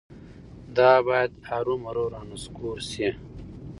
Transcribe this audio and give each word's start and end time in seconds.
دا 0.77 0.91
باید 1.07 1.31
هرومرو 1.49 2.03
رانسکور 2.13 2.77
شي. 2.91 3.09